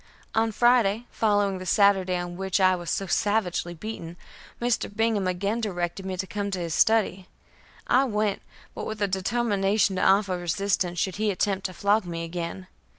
On 0.33 0.51
Friday 0.51 1.05
following 1.11 1.59
the 1.59 1.65
Saturday 1.67 2.15
on 2.17 2.35
which 2.35 2.59
I 2.59 2.75
was 2.75 2.89
so 2.89 3.05
savagely 3.05 3.75
beaten, 3.75 4.17
Mr. 4.59 4.91
Bingham 4.91 5.27
again 5.27 5.61
directed 5.61 6.07
me 6.07 6.17
come 6.17 6.49
to 6.49 6.59
his 6.59 6.73
study. 6.73 7.27
I 7.85 8.05
went, 8.05 8.41
but 8.73 8.87
with 8.87 8.97
the 8.97 9.07
determination 9.07 9.97
to 9.97 10.01
offer 10.01 10.39
resistance 10.39 10.97
should 10.97 11.17
he 11.17 11.29
attempt 11.29 11.67
to 11.67 11.73
flog 11.75 12.05
me 12.05 12.23
again. 12.23 12.65